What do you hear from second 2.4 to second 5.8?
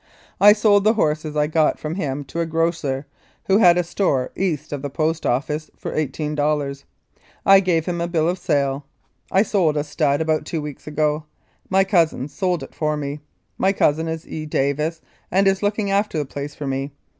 grocer, who has a store east of the Post Office,